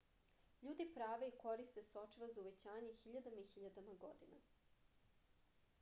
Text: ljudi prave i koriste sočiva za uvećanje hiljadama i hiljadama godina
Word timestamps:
ljudi 0.67 0.85
prave 0.95 1.27
i 1.31 1.35
koriste 1.43 1.83
sočiva 1.89 2.31
za 2.35 2.41
uvećanje 2.45 2.93
hiljadama 3.03 3.45
i 3.45 3.49
hiljadama 3.53 3.97
godina 4.07 4.41